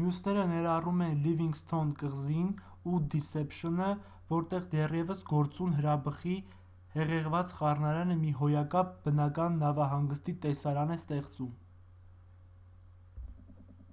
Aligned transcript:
մյուսները 0.00 0.42
ներառում 0.50 1.00
են 1.06 1.14
լիվինգսթոն 1.22 1.88
կղզին 2.02 2.50
ու 2.90 3.00
դիսեփշնը 3.14 3.88
որտեղ 4.34 4.68
դեռևս 4.74 5.24
գործուն 5.32 5.74
հրաբխի 5.80 6.34
հեղեղված 6.96 7.54
խառնարանը 7.62 8.18
մի 8.22 8.34
հոյակապ 8.42 8.92
բնական 9.08 9.56
նավահանգստի 9.64 10.36
տեսարան 10.46 10.94
է 10.98 11.00
ստեղծում 11.02 11.50